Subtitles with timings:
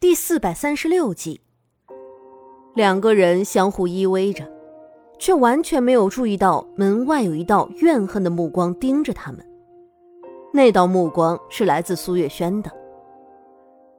[0.00, 1.42] 第四百三十六集，
[2.74, 4.50] 两个人相互依偎着，
[5.18, 9.46] 却完全没有注意到门外有一道怨恨的目光盯着他们。
[10.54, 12.72] 那道目光是来自苏月轩的。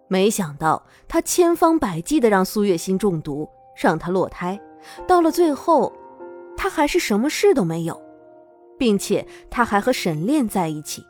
[0.07, 3.47] 没想到他千方百计的让苏月心中毒，
[3.79, 4.59] 让她落胎，
[5.07, 5.93] 到了最后，
[6.57, 8.01] 他还是什么事都没有，
[8.75, 11.05] 并且他还和沈炼在一起。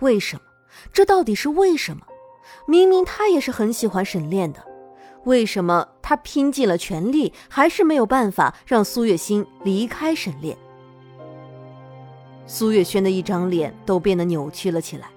[0.00, 0.42] 为什么？
[0.92, 2.02] 这到底是为什么？
[2.66, 4.62] 明明他也是很喜欢沈炼的，
[5.24, 10.56] 为什么他拼尽了全力，还是没有办法让苏月心离开沈炼？
[12.46, 15.08] 苏月轩的一张脸都变得扭曲了起来，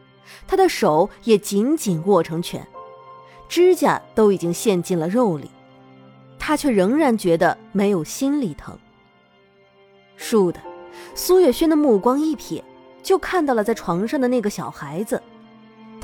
[0.47, 2.65] 他的手也紧紧握成拳，
[3.47, 5.49] 指甲都已经陷进了肉里，
[6.39, 8.77] 他却仍然觉得没有心里疼。
[10.17, 10.59] 倏地，
[11.13, 12.63] 苏月轩的目光一瞥，
[13.03, 15.21] 就看到了在床上的那个小孩子。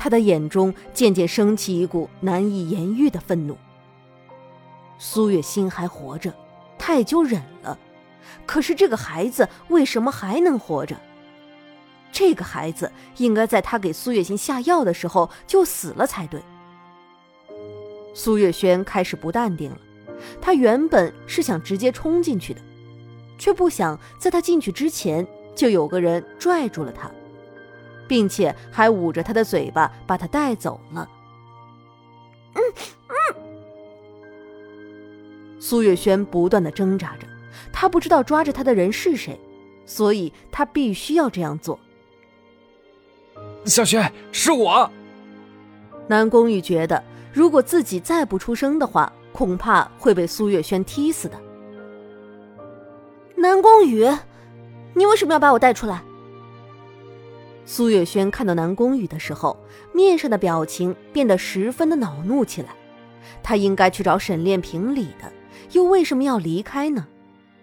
[0.06, 3.58] 他的眼中渐渐升起一股难以言喻的愤怒。
[4.98, 6.32] 苏月心还活着，
[6.78, 7.76] 他也就忍了。
[8.46, 10.96] 可是这个孩子为什么还能活着？
[12.12, 16.40] 这个孩子应该在他给苏月心下药的时候就死了才对。
[18.14, 19.78] 苏月轩开始不淡定了，
[20.40, 22.60] 他原本是想直接冲进去的，
[23.38, 27.10] 却不想在他进去之前就有个人拽住了他。
[28.06, 31.08] 并且还捂着他的嘴巴，把他带走了。
[32.54, 32.62] 嗯
[33.08, 33.14] 嗯。
[35.60, 37.26] 苏月轩不断的挣扎着，
[37.72, 39.38] 他不知道抓着他的人是谁，
[39.84, 41.78] 所以他必须要这样做。
[43.64, 44.90] 小轩，是我。
[46.06, 51.36] 南宫羽觉得，如果自己再不出声的话，恐怕会被苏月轩踢死的。
[53.36, 54.08] 南宫羽，
[54.94, 56.00] 你为什么要把我带出来？
[57.68, 59.58] 苏月轩看到南宫羽的时候，
[59.92, 62.68] 面上的表情变得十分的恼怒起来。
[63.42, 65.30] 他应该去找沈炼评理的，
[65.72, 67.04] 又为什么要离开呢？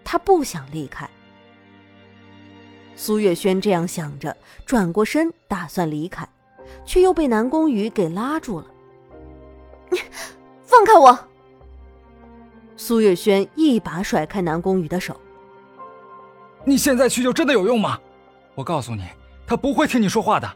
[0.04, 1.08] 他不想离开。
[2.94, 6.28] 苏月轩这样想着，转过身打算离开，
[6.84, 8.66] 却又被南宫羽给拉住了。
[9.90, 9.98] 你
[10.64, 11.18] 放开我！
[12.76, 15.18] 苏月轩一把甩开南宫羽的手。
[16.64, 17.98] 你现在去就真的有用吗？
[18.54, 19.02] 我告诉你。
[19.46, 20.50] 他不会听你说话的，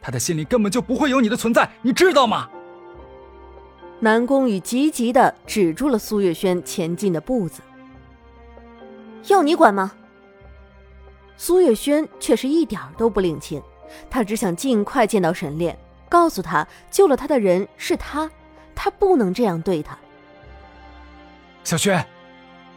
[0.00, 2.48] 他的心里根本就不会有你的存在，你知道吗？
[4.00, 7.62] 南宫羽急急的止住了苏月轩前进的步子。
[9.26, 9.92] 要你管吗？
[11.36, 13.62] 苏月轩却是一点都不领情，
[14.08, 15.76] 他只想尽快见到沈炼，
[16.08, 18.30] 告诉他救了他的人是他，
[18.74, 19.98] 他不能这样对他。
[21.64, 22.06] 小轩，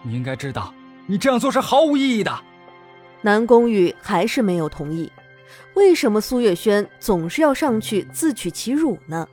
[0.02, 0.74] 你应该知道，
[1.06, 2.36] 你这样做是毫无意义的。
[3.22, 5.12] 南宫羽还是没有同意。
[5.74, 9.28] 为什么苏月轩总是要上去自取其辱呢？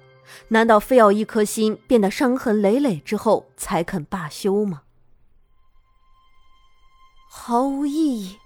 [0.49, 4.83] 难道非要一颗心变得伤痕累累之后才肯罢休吗？
[7.31, 8.39] 毫无意义。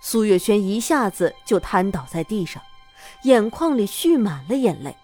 [0.00, 2.62] 苏月轩一下子就瘫倒在地上，
[3.24, 4.96] 眼眶里蓄满了眼泪。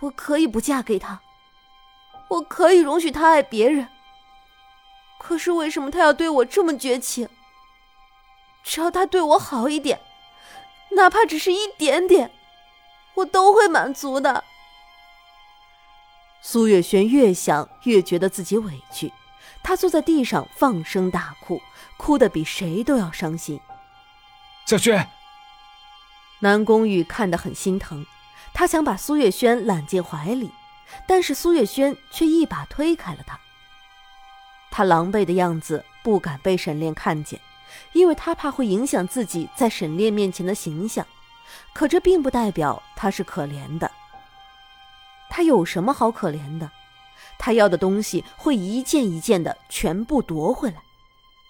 [0.00, 1.20] 我可以不嫁给他，
[2.28, 3.86] 我可以容许他爱别人。
[5.20, 7.28] 可是为什么他要对我这么绝情？
[8.62, 10.00] 只要他对我好一点，
[10.90, 12.30] 哪怕只是一点点，
[13.14, 14.44] 我都会满足的。
[16.40, 19.12] 苏月轩越想越觉得自己委屈，
[19.62, 21.60] 他坐在地上放声大哭，
[21.96, 23.60] 哭得比谁都要伤心。
[24.66, 25.08] 小轩，
[26.40, 28.04] 南宫羽看得很心疼，
[28.52, 30.50] 他想把苏月轩揽进怀里，
[31.06, 33.38] 但是苏月轩却一把推开了他。
[34.70, 37.40] 他狼狈的样子不敢被沈炼看见。
[37.92, 41.06] 因为他怕会影响自己在沈炼面前的形象，
[41.72, 43.90] 可这并不代表他是可怜的。
[45.30, 46.70] 他有什么好可怜的？
[47.38, 50.82] 他要的东西会一件一件的全部夺回来，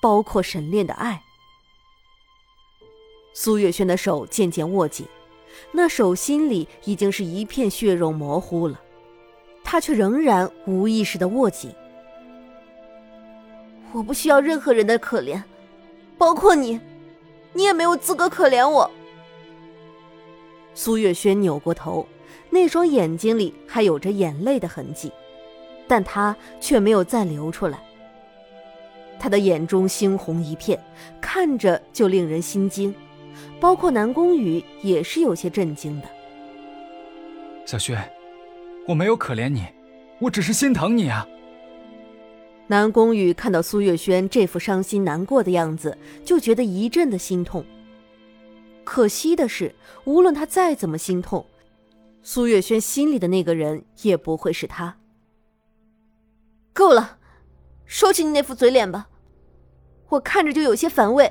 [0.00, 1.22] 包括沈炼的爱。
[3.34, 5.06] 苏月轩的手渐渐握紧，
[5.72, 8.80] 那手心里已经是一片血肉模糊了，
[9.64, 11.74] 他却仍然无意识的握紧。
[13.92, 15.42] 我不需要任何人的可怜。
[16.22, 16.78] 包括你，
[17.52, 18.88] 你也没有资格可怜我。
[20.72, 22.06] 苏月轩扭过头，
[22.48, 25.10] 那双眼睛里还有着眼泪的痕迹，
[25.88, 27.82] 但他却没有再流出来。
[29.18, 30.80] 他的眼中猩红一片，
[31.20, 32.94] 看着就令人心惊，
[33.58, 36.08] 包括南宫羽也是有些震惊的。
[37.66, 38.00] 小轩，
[38.86, 39.66] 我没有可怜你，
[40.20, 41.26] 我只是心疼你啊。
[42.68, 47.64] 南宫羽看到苏月轩这副伤心难过的样子，就觉得一阵的心痛。
[48.84, 49.74] 可惜的是，
[50.04, 51.44] 无论他再怎么心痛，
[52.22, 54.96] 苏月轩心里的那个人也不会是他。
[56.72, 57.18] 够了，
[57.84, 59.08] 收起你那副嘴脸吧，
[60.08, 61.30] 我看着就有些反胃。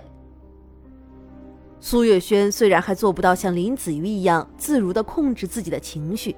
[1.80, 6.36] 苏月轩虽然还做不到像林子瑜一样自如的控制自己的情绪，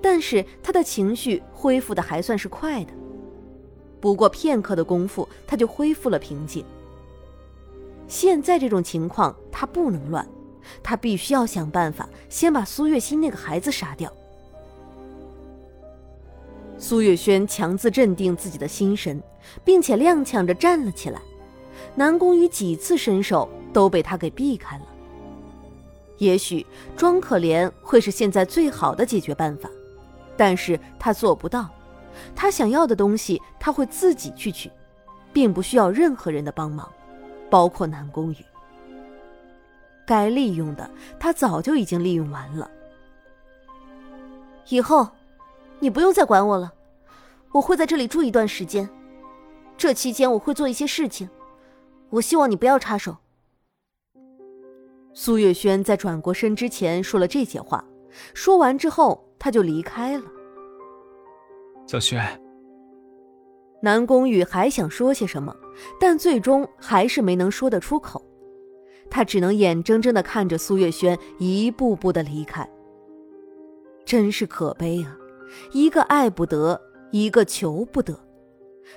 [0.00, 2.92] 但是他的情绪恢复的还算是快的。
[4.00, 6.64] 不过片刻的功夫，他就恢复了平静。
[8.06, 10.26] 现在这种情况，他不能乱，
[10.82, 14.12] 他必须要想办法先把苏月心那个孩子杀掉。
[16.78, 19.20] 苏月轩强自镇定自己的心神，
[19.64, 21.20] 并且踉跄着站了起来。
[21.94, 24.84] 南宫羽几次伸手都被他给避开了。
[26.18, 26.64] 也许
[26.96, 29.68] 装可怜会是现在最好的解决办法，
[30.36, 31.68] 但是他做不到。
[32.34, 34.70] 他想要的东西，他会自己去取，
[35.32, 36.90] 并不需要任何人的帮忙，
[37.50, 38.36] 包括南宫羽。
[40.06, 42.70] 该利用的，他早就已经利用完了。
[44.68, 45.08] 以后，
[45.78, 46.72] 你不用再管我了，
[47.52, 48.88] 我会在这里住一段时间。
[49.76, 51.28] 这期间我会做一些事情，
[52.10, 53.16] 我希望你不要插手。
[55.14, 57.84] 苏月轩在转过身之前说了这些话，
[58.34, 60.24] 说完之后他就离开了。
[61.88, 62.22] 小轩，
[63.80, 65.56] 南宫羽还想说些什么，
[65.98, 68.22] 但最终还是没能说得出口。
[69.08, 72.68] 他只能眼睁睁的看着苏月轩一步步的离开。
[74.04, 75.16] 真是可悲啊！
[75.72, 76.78] 一个爱不得，
[77.10, 78.20] 一个求不得，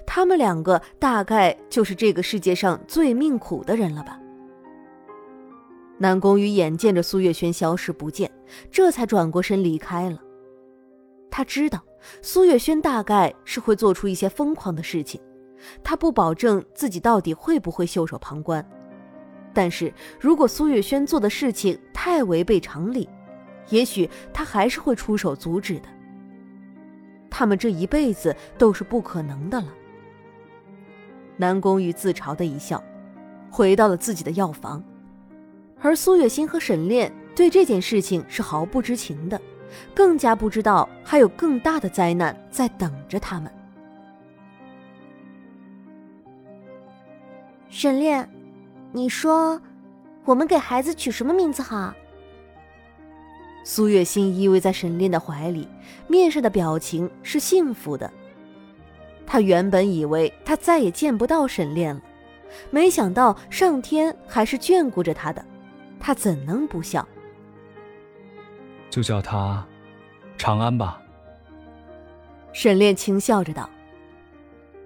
[0.06, 4.20] 他们两个大概就是这个世界上最命苦的人了吧？
[5.98, 8.30] 南宫羽眼见着苏月轩消失不见，
[8.70, 10.22] 这才转过身离开了。
[11.30, 11.82] 他知道。
[12.22, 15.22] 苏月轩大概是会做出一些疯狂的事情，
[15.84, 18.68] 他不保证自己到底会不会袖手旁观，
[19.54, 23.08] 但是如果苏月轩做的事情太违背常理，
[23.70, 25.88] 也许他还是会出手阻止的。
[27.30, 29.68] 他们这一辈子都是不可能的了。
[31.38, 32.84] 南宫羽自嘲的一笑，
[33.50, 34.84] 回到了自己的药房，
[35.80, 39.40] 而苏月心和沈炼对这件事情是毫不知情的。
[39.94, 43.52] 更加不知道还有更大的灾难在等着他们。
[47.70, 48.30] 沈炼，
[48.92, 49.60] 你说，
[50.26, 51.94] 我们给孩子取什么名字好？
[53.64, 55.68] 苏月心依偎在沈炼的怀里，
[56.08, 58.12] 面上的表情是幸福的。
[59.26, 62.02] 他原本以为他再也见不到沈炼了，
[62.70, 65.46] 没想到上天还是眷顾着他的，
[66.00, 67.08] 他怎能不笑？
[68.92, 69.66] 就叫他
[70.38, 71.02] 长安吧。
[72.54, 73.68] 沈炼轻笑着道：“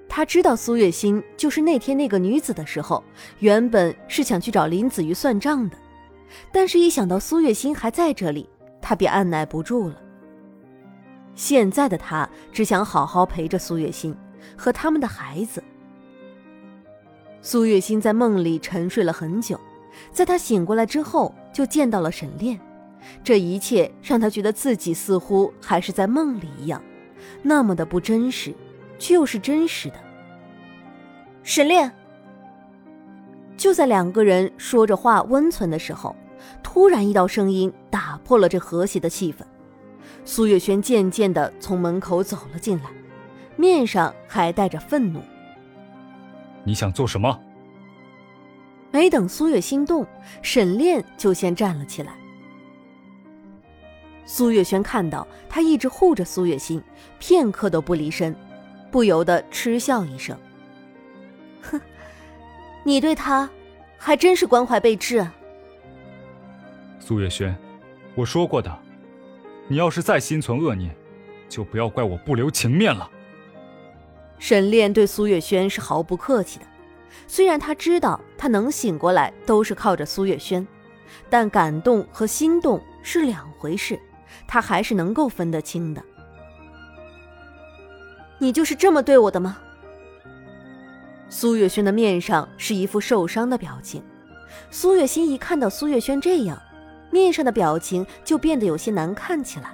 [0.07, 3.03] 他知道苏月心就是那天那个女子的时候，
[3.39, 5.75] 原本是想去找林子瑜算账的，
[6.51, 8.47] 但是一想到苏月心还在这里，
[8.79, 9.95] 他便按耐不住了。
[11.33, 14.15] 现在的他只想好好陪着苏月心
[14.55, 15.61] 和他们的孩子。
[17.41, 19.59] 苏月心在梦里沉睡了很久，
[20.11, 22.59] 在他醒过来之后，就见到了沈炼。”
[23.23, 26.81] 这一切让他觉得自己似乎还是在梦里一样，
[27.41, 28.53] 那么的不真实，
[28.97, 29.95] 却又是真实的。
[31.43, 31.91] 沈炼，
[33.55, 36.15] 就在两个人说着话温存的时候，
[36.63, 39.37] 突然一道声音打破了这和谐的气氛。
[40.23, 42.89] 苏月轩渐渐的从门口走了进来，
[43.55, 45.21] 面上还带着愤怒。
[46.63, 47.39] 你想做什么？
[48.91, 50.05] 没等苏月心动，
[50.41, 52.15] 沈炼就先站了起来。
[54.25, 56.81] 苏月轩看到他一直护着苏月心，
[57.19, 58.35] 片刻都不离身，
[58.89, 60.37] 不由得嗤笑一声
[61.61, 61.79] ：“哼，
[62.83, 63.49] 你对他
[63.97, 65.33] 还真是关怀备至啊。”
[66.99, 67.55] 苏月轩，
[68.15, 68.75] 我说过的，
[69.67, 70.93] 你要是再心存恶念，
[71.47, 73.09] 就不要怪我不留情面了。
[74.39, 76.65] 沈炼对苏月轩是毫不客气的，
[77.27, 80.67] 虽然他知道他能醒过来都是靠着苏月轩，
[81.29, 83.99] 但感动和心动是两回事。
[84.47, 86.03] 他还是能够分得清的。
[88.37, 89.57] 你就是这么对我的吗？
[91.29, 94.03] 苏月轩的面上是一副受伤的表情。
[94.69, 96.61] 苏月心一看到苏月轩这样，
[97.11, 99.73] 面上的表情就变得有些难看起来。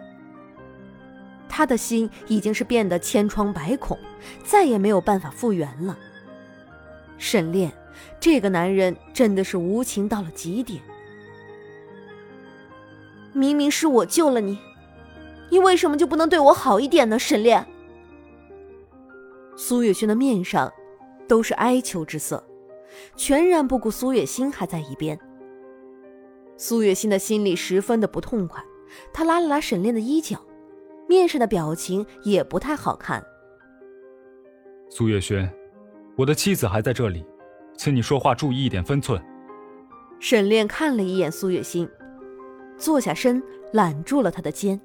[1.50, 3.98] 他的心已经是变得千疮百孔，
[4.44, 5.98] 再也没有办法复原了。
[7.18, 7.72] 沈炼，
[8.20, 10.82] 这个男人真的是无情到了极点。
[13.34, 14.60] 明明是我救了你，
[15.50, 17.18] 你为什么就不能对我好一点呢？
[17.18, 17.66] 沈炼。
[19.56, 20.72] 苏月轩的面上
[21.28, 22.44] 都是哀求之色，
[23.16, 25.18] 全然不顾苏月心还在一边。
[26.58, 28.64] 苏月心的心里十分的不痛快，
[29.14, 30.38] 他拉了拉沈炼的衣角，
[31.08, 33.24] 面上的表情也不太好看。
[34.90, 35.52] 苏月轩，
[36.18, 37.26] 我的妻子还在这里，
[37.78, 39.22] 请你说话注意一点分寸。
[40.20, 41.90] 沈炼看了一眼苏月心，
[42.82, 44.82] 坐下身揽住了他的肩。